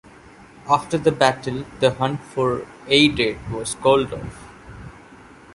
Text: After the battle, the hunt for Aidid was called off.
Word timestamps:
After 0.67 0.97
the 0.97 1.11
battle, 1.11 1.63
the 1.79 1.91
hunt 1.93 2.21
for 2.21 2.61
Aidid 2.87 3.37
was 3.51 3.75
called 3.75 4.11
off. 4.11 4.47